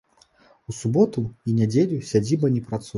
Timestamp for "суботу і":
0.77-1.57